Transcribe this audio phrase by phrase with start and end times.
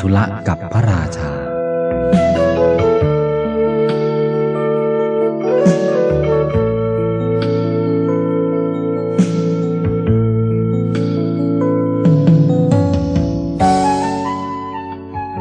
[0.00, 1.30] ธุละกับพระราชา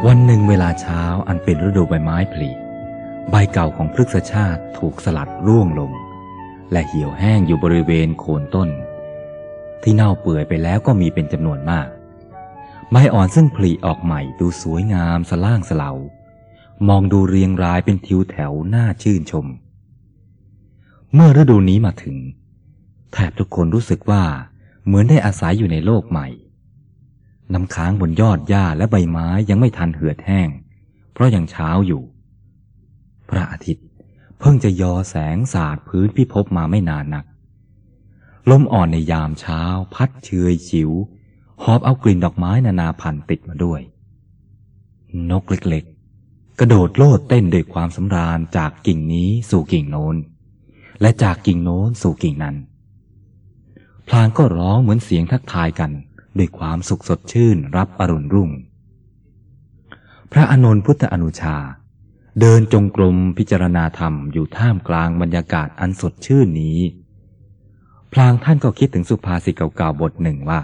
[0.07, 2.52] วันหนึ่งเวลาเช้าอันเป็นฤดูใบไม้ผลิ
[3.30, 5.91] ใบเก่าของพฤกษชาติถูกสลัดร่วงลง
[6.72, 8.69] และเหี่ยวแห้งอยู่บริเวณโคนต้น
[9.83, 11.88] ที่เน่าเปื่อยไปแล้วก็มีเป็นจำนวนมาก
[12.91, 15.91] ใบอ่อนซึ่งผลิออกใหม่ดูสวยงามสล่างสลา
[16.88, 19.45] มองดูเรียงรายเป็นทิวแถวน่าชื่นชม
[21.13, 22.17] เมื่อฤดูนี้มาถึง
[23.13, 24.23] แทบทุกคนรู้สึกว่า
[24.85, 26.27] เหมือนได้อาศัยอยู่ในโลกใหม่
[27.53, 30.49] น้ำค้างบนยอดหญ้าและใบไม้ยังไม่ทันเหือดแห้ง
[31.13, 32.03] เพราะยังเช้าอยู่
[33.29, 33.85] พระอาทิตย์
[34.39, 37.25] เพิ่งจะยอแสงสาดพื้นพิภพมาไม่นานนัก
[38.49, 39.61] ลมอ่อนในยามเช้า
[39.94, 40.91] พัดเชยฉิว
[41.63, 43.81] หอบเอากลิ่นดอกไม้นานาพันธุ์ติดมาด้วย
[45.31, 50.16] นกเล็กๆ กระโดดโลดเต้นด้วยความสำราญจากกิ่งนี้สู่กิ่งโน้น
[51.02, 52.55] และจากกิ่งโน้นสู่กิ่งนั้น
[54.08, 55.91] พลางก็ร้องเหมือนเสียงทักทายกัน
[56.38, 58.52] ด้วยความสุขสดชื่นรับอรุณรุ่ง
[60.31, 61.58] พระอานนท์พุทธอนุชา
[62.39, 66.80] เดินจงกรมพิจารณาธรรมอยู่ท่ามกลางบรรยากาศอันสดชื่นนี้
[68.13, 70.59] พลางท่านก็คิดถึงสุภาษิตเก่าๆบทหนึ่งว่า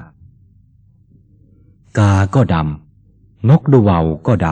[2.00, 4.48] กาก็ดำ นกดูเวาก็ด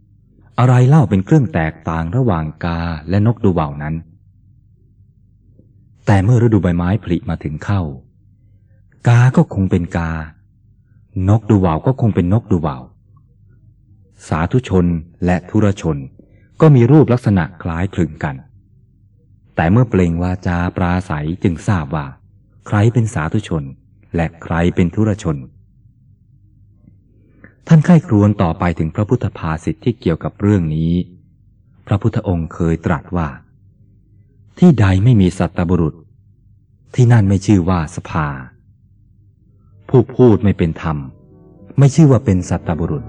[0.00, 2.78] ำ อะไรเล่าเป็นเครื่องแตกต่างระหว่างกา
[3.08, 3.94] และนกดูเวานั้น
[6.06, 7.82] แต่เมื่อฤดูใบไม้ผลิมาถึงเข้า
[9.08, 10.10] กาก็คงเป็นกา
[11.28, 12.76] นกดูเวาก็คงเป็นนกดูเวา
[14.28, 14.86] สาธุชน
[15.24, 15.96] และธุรชน
[16.60, 18.36] ก็มีรูปลักษณะคล้ายคลึงกัน
[19.56, 22.06] แต่เมื่อเปล่งวาจาปราศัยจึงทราบว่า
[22.66, 23.64] ใครเป็นสาธุชน
[24.16, 25.36] และใครเป็นธุรชน
[27.72, 30.92] ท่านไข้ครวนต่อไปถึงพระพุทธภาษิตที่เกี่ยวกับเรื่องนี้
[31.86, 33.28] พระพุทธองค์เคยตรัสว่า
[34.58, 35.94] ที่ใดไม่มีสัตบุรุษ
[36.94, 38.26] ที่นั่นไม่ชื่อว่าสภา
[39.88, 40.96] ผู้พูดไม่เป็นธรรม
[41.78, 43.04] ไม่ชื่อว่าเป็นสัตบุรุษ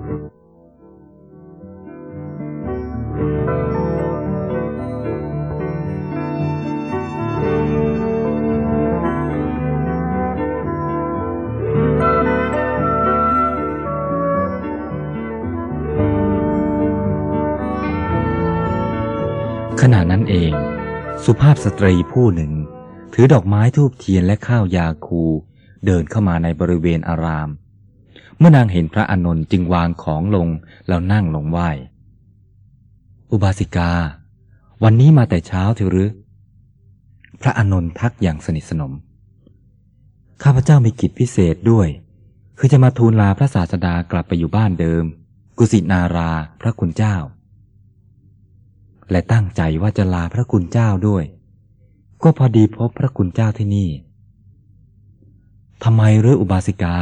[21.64, 22.52] สตรีผู้หนึ่ง
[23.14, 25.24] ถือดอกไม้ทูบเทียนและข้าวยาคู
[25.86, 27.50] เดินเข้ามาในบริเวณอาราม
[28.38, 30.48] เมื่อนางเห็นพระอานนท์จึงวางของลง
[30.88, 31.70] แล้วนั่งลงไหว้
[33.32, 33.92] อุบาสิกา
[34.84, 36.10] วันนี้มาแต่เช้าเถอะหรือ
[37.42, 38.94] พระอานนท์ทักอย่างสนิทสนม
[40.44, 41.88] ข้าพเจ้ามีกิจพิเศษด้วย
[42.58, 45.04] คือจะมาทูลลาพระศาสดากลับไปอยู่บ้านเดิม
[45.58, 47.16] กุสินาราพระคุณเจ้า
[49.12, 51.26] และตั้งใจว่าจะลาพระคุณเจ้าด้วย
[52.24, 53.90] ก็พอดีพบพระคุณเจ้าที่นี่
[55.84, 56.96] ทำไมเรืออุบาสิกา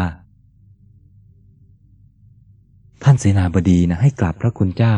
[3.03, 4.95] ท่านเสนาบดีนะให้กลับพระคุณเจ้า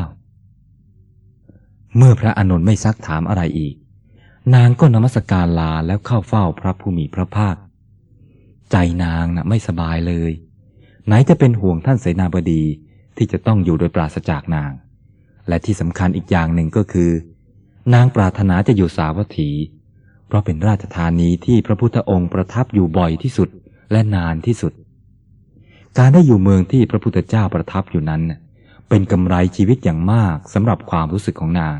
[1.98, 3.76] เมื่อพระอานนท์ไม่ซักถามอะไรอีก
[4.56, 7.56] นางก็นมัสการลาแล้วเข้าเฝ้าพระผู้มีพระภาค
[8.72, 10.32] ใจนางนะ่ะไม่สบายเลย
[11.06, 12.64] ไหนจะเป็นห่วงท่านเสนาบดี
[13.18, 14.72] ที่จะต้องอยู่โดยปราศจากนาง
[15.48, 17.12] และที่สำคัญอีกอย่างหนึ่งก็คือ
[17.94, 19.50] นางปรารถนาจะอยู่สาวัตถี
[20.32, 23.50] เพราะเป็นราชธานีที่พระพุทธองค์ประทับอยู่บ่อยที่สุด
[23.92, 24.74] และนานที่สุด
[25.98, 28.22] การได้อยู่เมืองที่พระพุทธเจ้าประทับอยู่นั้น
[28.90, 31.78] เป็นกำไรชีวิตอย่างมากสำหรับความรู้สึกของนาง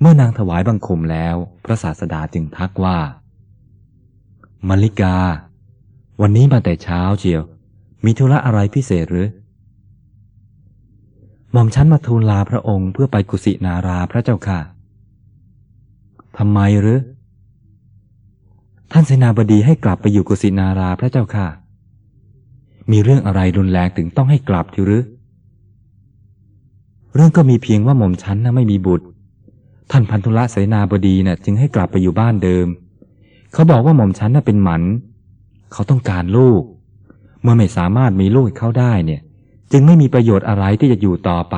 [0.00, 2.98] เมื่อนางถวายบังคมแล้ว พระศาสดาจึงทักว่า
[4.68, 5.16] มาริกา
[6.20, 7.42] วันนี้มาแต่เช้าเชียว
[8.04, 9.28] มีธุระอะไรพิเศษหรือ
[11.52, 14.60] หม่อมฉันมาทูลลาพระองค์เพื่อไปกุสินาราพระเจ้าค่ะ
[16.38, 16.98] ทำไมหรือ
[18.92, 21.46] ท่านเสนาบดีให้กลับไปอยู่กุสินาราพระเจ้าค่ะ
[22.90, 25.04] มีเรื่องอะไรรุนแรงถึงต้องให้กลับทีหรือ
[27.14, 29.06] เรื่องก็มีเพียงว่าหม่อมฉันนะไม่มีบุตร
[29.90, 32.66] ท่านพันธุละเสนาบดีนะ่ะ จึงให้กลับไปอยู่บ้านเดิม
[33.52, 34.82] เขาบอกว่าหม่อมฉันน่ะเป็นหมัน
[35.72, 36.62] เขาต้องการลูก
[37.42, 39.20] เมื่อไม่สามารถมีลูกให้เขาได้เนี่ย
[39.72, 41.56] จึงไม่มีประโยชน์อะไรที่จะอยู่ต่อไป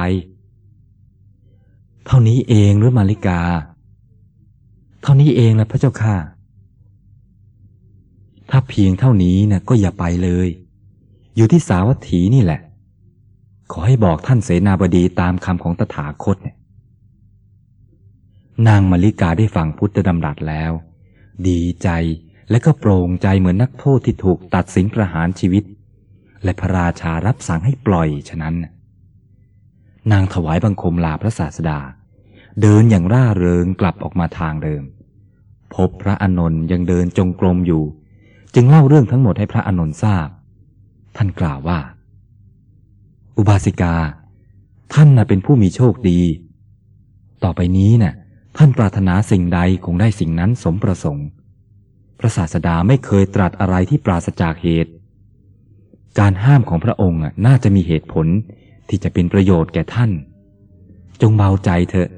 [2.07, 3.41] เท่านี้เองหรือมาริกา
[5.03, 6.34] เท่านี้เองนะพระเจ้าค่ะ
[8.51, 10.49] ถ้าเพียงเท่านี้นะก็อย่าไปเลย
[11.37, 12.61] อยู่ที่สาวัตถีนี่แหละ
[13.73, 16.57] ขอให้บอกท่านเสนาบดีตามคำของตถาคตเนี่ย
[18.69, 20.73] นางมาริกาได้ฟังพุทธดำรัสแล้ว
[21.49, 21.89] ดีใจ
[22.51, 25.65] และก็โปร่งใจเหมือนนักโทษที่ถูกตัดสินประหารชีวิต
[26.45, 28.55] และพระราชารับสั่งให้ปล่อยฉะนั้น
[30.13, 31.81] นางถวายบังคมลาพระศาสดา
[32.61, 34.83] เดินอย่างร่าเริงกลับออกมาทางเดิม
[35.75, 37.83] พบพระอนนท์ยังเดินจงกรมอยู่
[38.55, 40.29] จึงเล่าเรื่องทั้งหมดให้พระอนนท์ทราบ
[41.17, 41.79] ท่านกล่าวว่า
[43.37, 43.95] อุบาสิกา
[44.95, 46.21] ท่านน่ะเป็นผู้มีโชคดี
[47.45, 48.15] ต่อไปนี้น่ะ
[48.57, 51.29] ท่านปรารถนาสิ่งใดคงได้สิ่งนั้นสมประสงค์
[52.19, 54.93] พระศาสดาไม่เคยตรัสอะไรที่ปราศจากเหตุ
[56.19, 58.27] การห้ามของพระองค์น่าจะมีเหตุผล
[58.89, 60.11] ที่จะเป็นประโยชน์แก่ท่าน
[61.21, 62.09] จงเบาใจเถอะ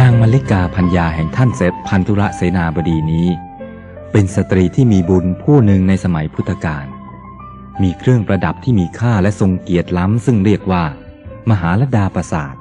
[0.00, 3.28] นางมลิกาพัญญาแห่งท่านเสพพันธุระเสนาบดีนี้
[4.12, 6.86] เป็นสตรีที่มีบุญผู้หนึ่งในสมัยพุทธกาล
[7.82, 10.84] มีเครื่องประดับที่มีค่าและทรงเกียรติล้ำ ซึ่งเรียกว่า
[11.50, 12.54] มหาลดาประสาท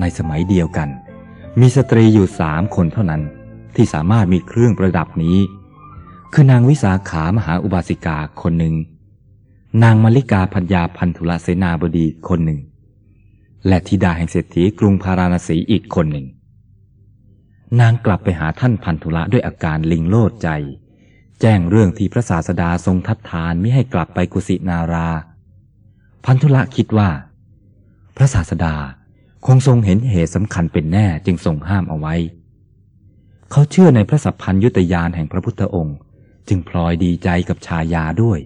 [0.00, 0.88] ในสมัยเดียวกัน
[1.60, 3.22] มีสตรีอยู่สามคนเท่านั้น
[3.76, 5.38] ที่สามารถมีเครื่องประดับนี้
[6.32, 8.74] คือนางวิสาขามหาอุบาสิกาคนหนึ่ง
[9.82, 12.60] นางมลิกาพัญญาพันธุระเสนาบดีคนหนึ่ง
[13.68, 16.26] และธิดาแห่งเศรษฐีกรุงพาราณสีอีกคนหนึ่ง
[17.80, 20.48] นางกลับไปหาท่านพันธุระด้วยอาการลิงโลดใจ
[21.40, 25.08] แจ้งเรื่องที่พระศาสดาทรงทัดทานไม่ให้กลับไปกุสินารา
[26.24, 27.10] พันธุระคิดว่า
[28.16, 28.74] พระศาสดา
[29.46, 32.14] คงทรงเห็นเหตุสำคัญเป็นแน่จึงทรงห้ามเอาไว้
[33.50, 35.96] เขาเชื่อในพระสัพพัญยุตยานแห่งพระพุทธองค์
[36.48, 38.38] จึงพลอยดีใจกับชายาด้วย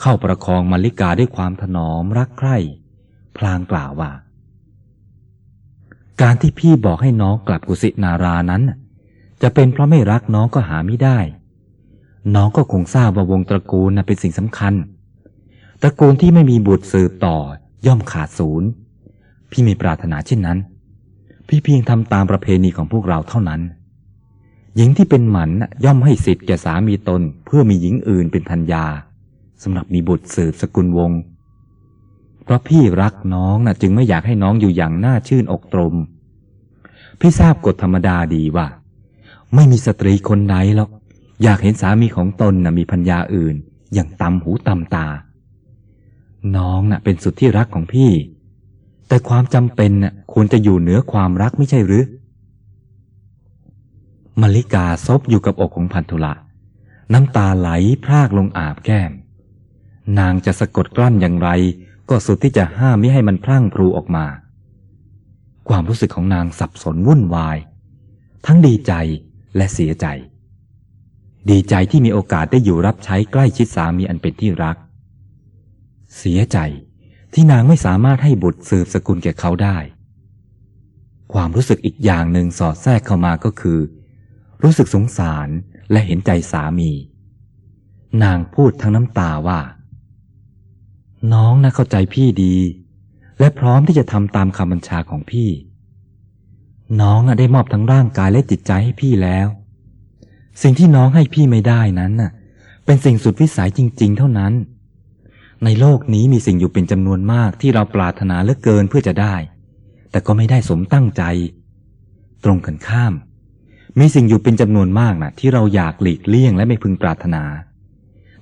[0.00, 2.56] เข้าประคองมาริกาด้วยความถนอมรักใคร่
[3.36, 4.10] พลางกล่าวว่า
[6.22, 8.62] การที่พี่บอกให้น้องกลับกุสินารานั้น
[9.42, 11.18] จะเป็นเพราะไม่รักน้องก็หาไม่ได้
[12.34, 14.74] น้องก็คงทราบว่าวงตระกูลนะเป็นสิ่งสำคัญ
[15.82, 17.36] ตระกูลที่ไม่มีบุตรสืบต่อ
[17.86, 18.68] ย่อมขาดศูนย์
[19.50, 20.58] พี่ม่ปรารถนาเช่นนั้น
[21.48, 23.60] พี่เพียงทำตามประเพณีของพวกเราเท่านั้น
[24.76, 25.50] หญิงที่เป็นหมัน
[25.84, 28.84] ย่อมให้สิทธิ์แก่สามีตนเพื่อมีหญิงอื่นเป็นพันยา
[29.62, 31.18] สำหรับมีบุตรสืบสกุลวงศ์
[32.44, 35.94] เพราะพี่รักน้องนะจึงไม่อยากให้น้องอยู่อย่างน่าชื่นอกตรม
[37.20, 38.66] พี่ทราบกฎธรรมดาดีว่า
[39.54, 40.90] ไม่มีสตรีคนไหนหรอก
[41.42, 43.54] อยากเห็นสามีของตนนะมีพัญญาอื่น
[43.94, 45.06] อย่างตำหูตำตา
[46.56, 48.10] น้องน่ะ เป็นสุดที่รักของพี่
[49.08, 52.04] แต่ความจำเป็นน่ะควรจะอยู่เหนือความรักไม่ใช่หรือ
[54.40, 56.32] มลิกาซบอยู่กับอกของพันธุละ
[57.12, 57.68] น้ำตาไหล
[58.04, 59.12] พรากลงอาบแก้ม
[60.18, 61.48] นางจะสะกดกลั้นอย่างไร
[62.08, 64.26] ก็สุดที่จะห้ามไม่ให้มันพลั่งพลูออกมา
[65.68, 67.56] ความรู้สึกของนางสับสนวุ่นวาย
[68.46, 68.92] ทั้งดีใจ
[69.56, 70.06] และเสียใจ
[71.50, 74.76] ดีใจที่มีโอกาสได้อยู่รับใช้ใกล้ชิดสามีอันเป็นที่รัก
[76.18, 76.58] เสียใจ
[77.34, 79.76] ที่นางไม่สามารถให้บุตรสืบสกุลแก่เขาได้
[81.32, 83.80] ความรู้สึกอีกอย่างหนึ่งสอดแทรกเข้ามาก็คือ
[84.62, 85.48] รู้สึกสงสาร
[85.90, 86.90] และเห็นใจสามี
[88.22, 89.60] นางพูดทั้งน้ำตาว่า
[91.32, 92.56] น้องนะเข้าใจพี่ดี
[93.38, 95.50] และพร้อมที่จะทำตามคำบัญชาของพี่
[97.00, 99.48] น้องอะได้มอบทั้งร่างกายและจิตใจให้พี่แล้ว
[100.62, 102.30] สิ่งที่น้องให้พี่ไม่ได้นั้นน่ะ
[102.84, 104.52] เป็นสิ่งสุดวิสัยจริง ๆ เท่านั้น
[105.64, 109.34] ในโลกนี้มีสิ่งอยู่เป็นจำนวนมากที่เราปรารถนาเหลือเกินเพื่อจะได้
[110.10, 111.22] แต่ก็ไม่ได้สมตั้งใจ
[112.44, 113.14] ตรงกันข้าม
[113.98, 117.44] มีสิ่งอยู่เป็นจำนวนมากน่ะ ที่เราอยากหลีกเลี่ยงและไม่พึงปรารถนา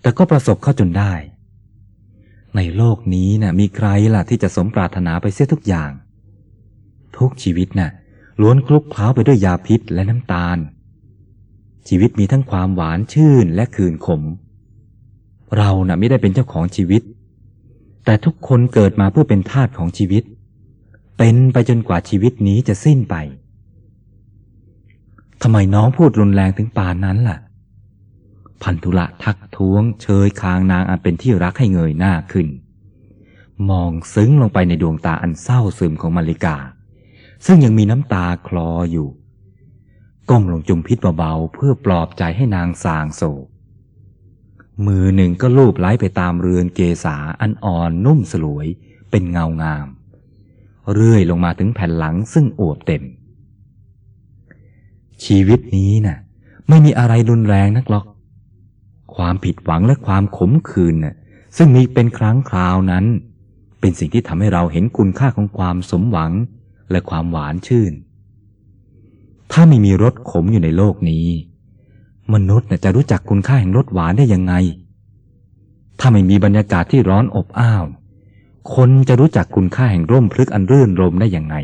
[0.02, 1.12] แต่ก็ประสบเข้าจนได้
[2.56, 5.90] ในโลกนี้นะ่ะมีใครล่ะที่จะสมปรารถนาไปเสียทุกอย่าง
[7.18, 7.90] ทุกชีวิตนะ่ะ
[8.40, 10.58] ล้วนคลุกเคล้าไปด้วยยาพิษและน้ำตาล
[11.88, 14.22] ชีวิตมีทั้งความหวานชื่นและคืนขม
[15.56, 17.02] เรานะ่ะไม่ได้เป็นเจ้าของชีวิต
[18.04, 20.22] แต่ทุกคนเกิดมาเพื่อเป็นทาสของชีวิต
[21.18, 23.16] เป็นไปจนกว่าชีวิตนี้จะสิ้นไป
[25.42, 27.38] ทำไมน้องพูดรุนแรงถึงป่านนั้นล่ะ
[28.62, 32.48] พันธุละทักท้วง เชยคางนางอันเป็นที่รักให้เงยหน้าขึ้น
[33.70, 36.56] มองซึ้งลงไปในดวงตาอันเศร้าซึมของมาริกา
[37.46, 39.08] ซึ่งยังมีน้ำตาคลออยู่
[40.30, 43.46] ก้มลงจุมพิษเบาๆเพื่อปลอบใจให้นางสางโศก
[44.86, 48.66] มือหนึ่งก็ลูบไล้ไปตามเรือนเกษาอันอ่อนนุ่มสลวย
[49.10, 49.86] เป็นเงางาม
[50.94, 53.02] เรื่อยลงมาถึงแผ่นหลังซึ่งอวบเต็ม
[55.24, 56.18] ชีวิตนี้น่ะ
[56.68, 58.06] ไม่มีอะไรรุนแรงนักหรอก
[59.16, 60.94] ความผิดหวังและความขมขื่น
[61.56, 63.04] ซึ่งมีเป็นครั้งคราวนั้น
[63.80, 66.32] เป็นสิ่งที่ทำให้เราเห็นคุณค่าของความสมหวัง
[66.90, 67.92] และความหวานชื่น
[69.52, 71.26] ถ้าไม่มีรสขมอยู่ในโลกนี้
[72.34, 74.54] มนุษย์จะรู้จักคุณค่าแห่งรสหวานได้ยังไง
[76.00, 77.84] ถ้าไม่มีบรรยากาศที่ร้อนอบอ้าว
[78.74, 81.54] คนจะรู้จักคุณค่าแห่งร่มพลึกอันรื่นรมได้ยังไง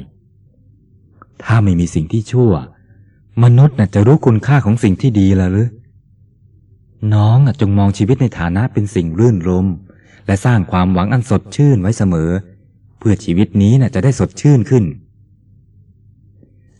[1.44, 2.52] ถ้าไม่มีสิ่งที่ชั่ว
[3.42, 5.68] มนุษย์จะรู้คุณค่าของสิ่งที่ดีละหรือ
[7.14, 9.66] น้องจงมองชีวิตในฐานะเป็นสิ่งรื่นรม
[10.26, 12.30] และสร้างความหวังอันสดชื่นไว้เสมอ
[12.98, 14.84] เพื่อชีวิตนี้จะได้สดชื่นขึ้น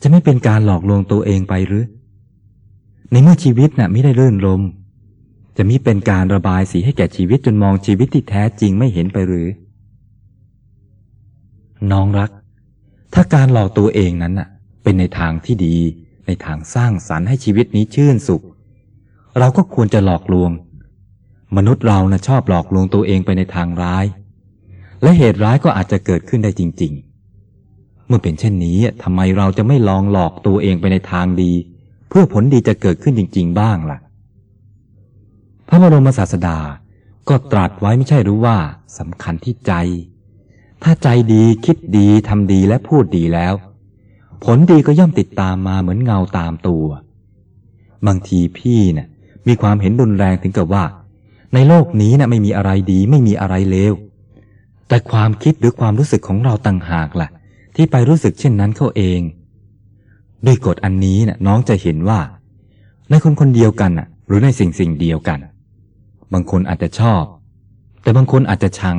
[0.03, 1.85] จะไม่เป็นการหลอกลวงตัวเองไปหรือ
[3.11, 4.63] ในเมื่อชีวิตน่ะไม่ได้รื่นรม
[5.57, 9.49] จะมิเป็นการระบายสีให้แก่ชีวิตจนมองชีวิตที่แท้จริงไม่เห็นไปหรือ
[11.93, 12.31] น้องรัก
[13.15, 14.49] ถ้าการหลอกตัวเองนั้นน่ะ
[14.83, 15.77] เป็นในทางที่ดี
[16.27, 18.43] ในทางสร้างสรรค์ให้ชีวิตนี้ชื่นสุข
[19.39, 20.51] เราก็ควรจะหลอกลวง
[21.57, 24.05] มนุษย์เรานะ่ะชอบหลอกลวงตัวเองไปในทางร้าย
[25.03, 26.93] และเหตุร้ายก็อาจจะเกิดขึ้นได้จริง
[27.49, 31.53] ๆ เมื่อเป็นเช่นนี้ทำไมเราจะไม่ลองหลอกตัวเองไปในทางดี
[32.09, 33.99] เพื่อผลดีจะเกิดขึ้นจริง ๆ บ้างล่ะ
[35.69, 36.59] พระบรมศาสดา
[37.29, 38.59] ก็ตรัสไว้ไม่ใช่รู้ว่า
[38.99, 39.73] สำคัญที่ใจ
[40.83, 43.55] ถ้าใจดีคิดดีทำดีและพูดดีแล้ว
[44.45, 46.85] ผลดีก็ย่อมติดตามมาเหมือนเงาตามตัว
[48.07, 49.09] บางทีพี่เนะ่ะ
[49.49, 50.85] มีความเห็นรุนแรงถึงกับว่า
[51.55, 53.95] ในโลกนี้นะ่ะไม่มีอะไรดีไม่มีอะไรเลว
[54.89, 57.29] แต่ความคิดหรือความรู้สึกของเราต่างหากละ่ะ
[57.77, 59.21] ที่ไปรู้สึกเช่นนั้นเขาเอง
[60.47, 62.21] ด้วยกฎอันนี้นะ่ะน้องจะเห็นว่า
[63.11, 65.39] ในคนคนเดียวกันน่ะ หรือในสิ่งสิ่งเดียวกัน
[66.33, 67.23] บางคนอาจจะชอบ
[68.03, 68.97] แต่บางคนอาจจะชัง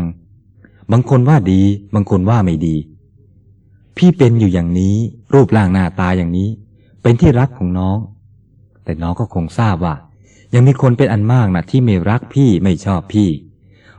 [0.92, 1.62] บางคนว่าดี
[1.96, 2.76] บางคนว่าไม่ดี
[3.98, 4.96] พี่เป็นอยู่อย่างนี้
[5.34, 6.50] รูปร่างหน้าตาอย่างนี้
[7.02, 7.98] เป็นที่รักของน้อง
[8.84, 9.96] แต่น้องก็คงทราบว่า
[10.54, 13.30] ยังมีคนเป็นอันมากนะที่ไม่รักพี่ไม่ชอบพี่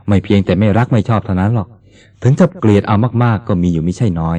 [0.07, 1.69] ไม่เพียงแต่ไม่รักไม่ชอบเท่านั้นหรอก
[2.23, 4.37] ถึงจะเกลียดเอามากๆ ก็มีอยู่ไม่ใช่น้อย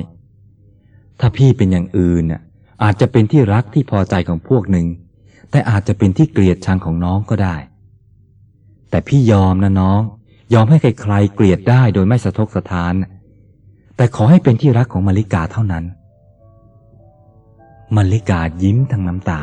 [1.20, 2.42] ถ้าพี่เป็นอย่างอื่นน่ะ
[2.82, 4.86] อาจจะเป็นที่รักที่พอใจของพวกหนึ่ง
[5.50, 7.56] แต่อาจจะเป็นที่เกลียดชังของน้องก็ได้
[8.90, 10.00] แต่พี่ยอมนะน้อง
[10.54, 12.92] ยอมให้ใครๆเกลียดได้โดยไม่สะทกสะท้าน
[13.96, 15.84] แต่ขอให้เป็นที่รักของมาริกาเท่านั้น
[17.96, 19.40] มาริกายิ้มทั้งน้ำตา